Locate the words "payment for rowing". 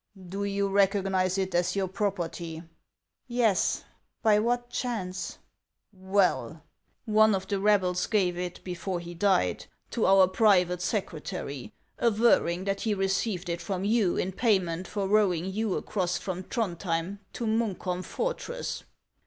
14.31-15.45